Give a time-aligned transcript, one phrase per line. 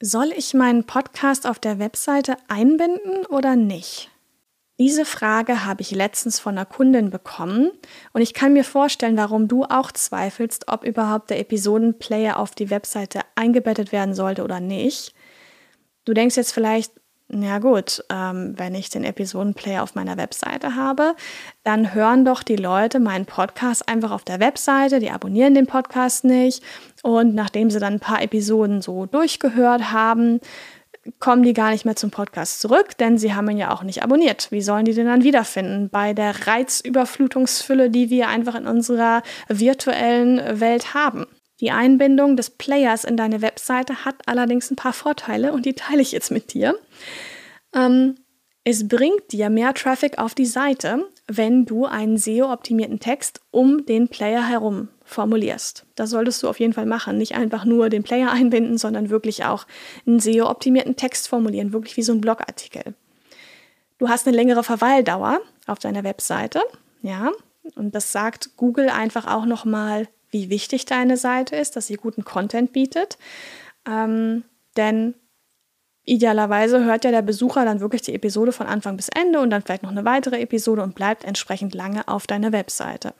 [0.00, 4.10] Soll ich meinen Podcast auf der Webseite einbinden oder nicht?
[4.78, 7.70] Diese Frage habe ich letztens von einer Kundin bekommen
[8.12, 12.68] und ich kann mir vorstellen, warum du auch zweifelst, ob überhaupt der Episodenplayer auf die
[12.68, 15.14] Webseite eingebettet werden sollte oder nicht.
[16.04, 16.92] Du denkst jetzt vielleicht,
[17.28, 21.16] ja gut, ähm, wenn ich den Episodenplayer auf meiner Webseite habe,
[21.64, 26.24] dann hören doch die Leute meinen Podcast einfach auf der Webseite, die abonnieren den Podcast
[26.24, 26.62] nicht
[27.02, 30.40] und nachdem sie dann ein paar Episoden so durchgehört haben,
[31.18, 34.02] kommen die gar nicht mehr zum Podcast zurück, denn sie haben ihn ja auch nicht
[34.02, 34.48] abonniert.
[34.50, 40.60] Wie sollen die den dann wiederfinden bei der Reizüberflutungsfülle, die wir einfach in unserer virtuellen
[40.60, 41.26] Welt haben?
[41.60, 46.02] Die Einbindung des Players in deine Webseite hat allerdings ein paar Vorteile und die teile
[46.02, 46.78] ich jetzt mit dir.
[47.74, 48.16] Ähm,
[48.64, 54.08] es bringt dir mehr Traffic auf die Seite, wenn du einen SEO-optimierten Text um den
[54.08, 55.86] Player herum formulierst.
[55.94, 57.16] Das solltest du auf jeden Fall machen.
[57.16, 59.66] Nicht einfach nur den Player einbinden, sondern wirklich auch
[60.06, 62.94] einen SEO-optimierten Text formulieren, wirklich wie so ein Blogartikel.
[63.98, 66.60] Du hast eine längere Verweildauer auf deiner Webseite,
[67.02, 67.30] ja,
[67.74, 72.24] und das sagt Google einfach auch nochmal wie wichtig deine Seite ist, dass sie guten
[72.24, 73.16] Content bietet.
[73.88, 74.44] Ähm,
[74.76, 75.14] denn
[76.04, 79.62] idealerweise hört ja der Besucher dann wirklich die Episode von Anfang bis Ende und dann
[79.62, 83.14] vielleicht noch eine weitere Episode und bleibt entsprechend lange auf deiner Webseite.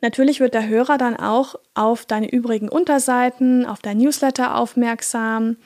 [0.00, 5.56] Natürlich wird der Hörer dann auch auf deine übrigen Unterseiten, auf dein Newsletter aufmerksam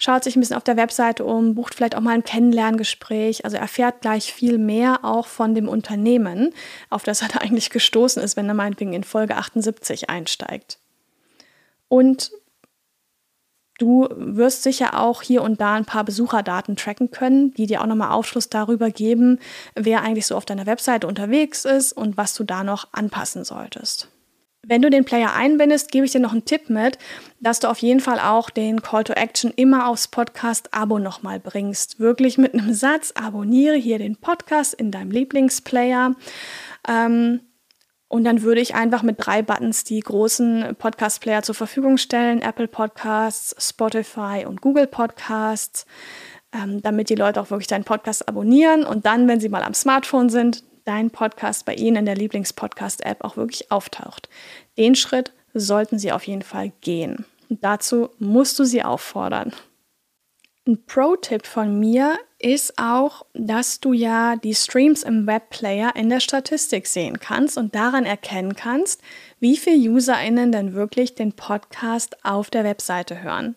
[0.00, 3.56] schaut sich ein bisschen auf der Webseite um, bucht vielleicht auch mal ein Kennenlerngespräch, also
[3.56, 6.52] erfährt gleich viel mehr auch von dem Unternehmen,
[6.88, 10.78] auf das er da eigentlich gestoßen ist, wenn er meinetwegen in Folge 78 einsteigt.
[11.88, 12.32] Und
[13.78, 17.86] Du wirst sicher auch hier und da ein paar Besucherdaten tracken können, die dir auch
[17.86, 19.38] nochmal Aufschluss darüber geben,
[19.74, 24.08] wer eigentlich so auf deiner Webseite unterwegs ist und was du da noch anpassen solltest.
[24.62, 26.98] Wenn du den Player einbindest, gebe ich dir noch einen Tipp mit,
[27.40, 31.98] dass du auf jeden Fall auch den Call to Action immer aufs Podcast-Abo nochmal bringst.
[31.98, 36.14] Wirklich mit einem Satz, abonniere hier den Podcast in deinem Lieblingsplayer.
[36.86, 37.40] Ähm,
[38.08, 42.42] und dann würde ich einfach mit drei Buttons die großen Podcast-Player zur Verfügung stellen.
[42.42, 45.86] Apple Podcasts, Spotify und Google Podcasts,
[46.52, 48.84] ähm, damit die Leute auch wirklich deinen Podcast abonnieren.
[48.84, 53.22] Und dann, wenn sie mal am Smartphone sind, dein Podcast bei Ihnen in der Lieblings-Podcast-App
[53.22, 54.28] auch wirklich auftaucht.
[54.76, 57.24] Den Schritt sollten Sie auf jeden Fall gehen.
[57.48, 59.52] Und dazu musst du sie auffordern.
[60.66, 66.18] Ein Pro-Tipp von mir ist auch, dass du ja die Streams im Webplayer in der
[66.18, 69.00] Statistik sehen kannst und daran erkennen kannst,
[69.38, 73.54] wie viele UserInnen denn wirklich den Podcast auf der Webseite hören.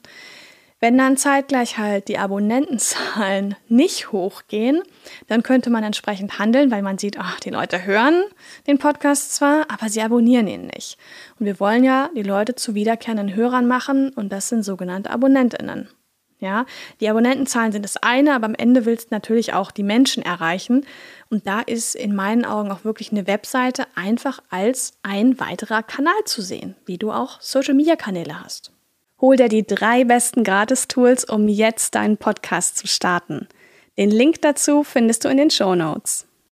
[0.83, 4.81] Wenn dann zeitgleich halt die Abonnentenzahlen nicht hochgehen,
[5.27, 8.21] dann könnte man entsprechend handeln, weil man sieht, ach, die Leute hören
[8.67, 10.97] den Podcast zwar, aber sie abonnieren ihn nicht.
[11.39, 15.87] Und wir wollen ja die Leute zu wiederkehrenden Hörern machen und das sind sogenannte AbonnentInnen.
[16.39, 16.65] Ja,
[16.99, 20.85] die Abonnentenzahlen sind das eine, aber am Ende willst du natürlich auch die Menschen erreichen.
[21.29, 26.25] Und da ist in meinen Augen auch wirklich eine Webseite einfach als ein weiterer Kanal
[26.25, 28.73] zu sehen, wie du auch Social Media Kanäle hast.
[29.23, 33.47] Hol dir die drei besten Gratis-Tools, um jetzt deinen Podcast zu starten.
[33.97, 36.27] Den Link dazu findest du in den Show Notes.